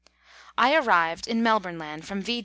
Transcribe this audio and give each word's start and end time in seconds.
I 0.57 0.75
arrived 0.77 1.27
in 1.27 1.43
Melbourne 1.43 2.01
from 2.01 2.23
V. 2.23 2.39